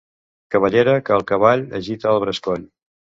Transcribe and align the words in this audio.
Cabellera 0.53 0.95
que 1.09 1.15
el 1.17 1.25
cavall 1.33 1.63
agita 1.81 2.11
al 2.15 2.19
bescoll. 2.25 2.65